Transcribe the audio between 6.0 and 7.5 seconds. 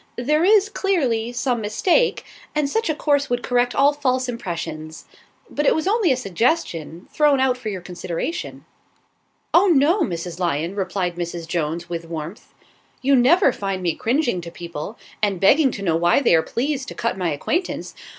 a suggestion, thrown